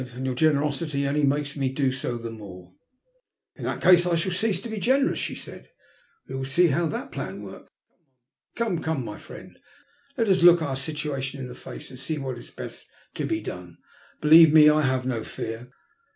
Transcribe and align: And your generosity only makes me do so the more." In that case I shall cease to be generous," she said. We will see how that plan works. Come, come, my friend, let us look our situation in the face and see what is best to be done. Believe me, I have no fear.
And 0.13 0.25
your 0.25 0.33
generosity 0.33 1.07
only 1.07 1.23
makes 1.25 1.55
me 1.55 1.69
do 1.69 1.91
so 1.91 2.17
the 2.17 2.31
more." 2.31 2.73
In 3.55 3.65
that 3.65 3.83
case 3.83 4.03
I 4.07 4.15
shall 4.15 4.31
cease 4.31 4.59
to 4.61 4.69
be 4.69 4.79
generous," 4.79 5.19
she 5.19 5.35
said. 5.35 5.69
We 6.27 6.33
will 6.33 6.43
see 6.43 6.69
how 6.69 6.87
that 6.87 7.11
plan 7.11 7.43
works. 7.43 7.69
Come, 8.55 8.79
come, 8.79 9.05
my 9.05 9.19
friend, 9.19 9.59
let 10.17 10.27
us 10.27 10.41
look 10.41 10.59
our 10.59 10.75
situation 10.75 11.39
in 11.39 11.49
the 11.49 11.53
face 11.53 11.91
and 11.91 11.99
see 11.99 12.17
what 12.17 12.39
is 12.39 12.49
best 12.49 12.89
to 13.13 13.27
be 13.27 13.41
done. 13.41 13.77
Believe 14.21 14.51
me, 14.51 14.71
I 14.71 14.81
have 14.81 15.05
no 15.05 15.23
fear. 15.23 15.69